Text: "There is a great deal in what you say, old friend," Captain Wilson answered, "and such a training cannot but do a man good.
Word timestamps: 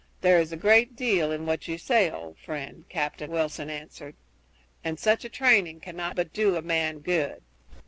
"There 0.21 0.39
is 0.39 0.51
a 0.51 0.57
great 0.57 0.95
deal 0.95 1.31
in 1.31 1.45
what 1.45 1.67
you 1.67 1.77
say, 1.77 2.09
old 2.09 2.39
friend," 2.39 2.85
Captain 2.89 3.29
Wilson 3.29 3.69
answered, 3.69 4.15
"and 4.83 4.99
such 4.99 5.23
a 5.23 5.29
training 5.29 5.79
cannot 5.79 6.15
but 6.15 6.33
do 6.33 6.55
a 6.55 6.63
man 6.63 7.01
good. 7.01 7.43